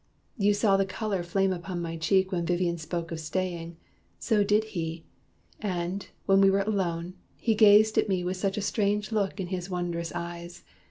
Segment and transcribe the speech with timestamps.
[0.35, 3.77] You saw the color flame upon my cheek When Vivian spoke of staying.
[4.17, 5.05] So did he;
[5.59, 9.49] And, when we were alone, he gazed at me With such a strange look in
[9.49, 10.63] his wond'rous eyes.